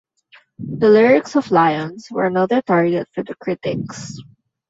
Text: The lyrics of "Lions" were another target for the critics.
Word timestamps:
The 0.57 0.89
lyrics 0.89 1.35
of 1.35 1.51
"Lions" 1.51 2.07
were 2.09 2.25
another 2.25 2.59
target 2.63 3.07
for 3.13 3.23
the 3.23 3.35
critics. 3.35 4.19